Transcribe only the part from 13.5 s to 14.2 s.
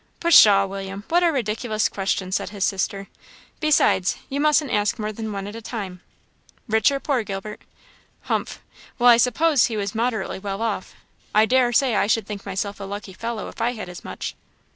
I had as